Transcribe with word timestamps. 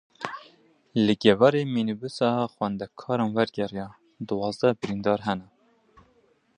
Li 1.05 1.13
Geverê 1.23 1.63
mînîbusa 1.73 2.29
xwendekaran 2.53 3.29
wergeriya, 3.35 3.87
duwazdeh 4.27 4.73
birîndar 4.81 5.19
hene. 5.27 5.47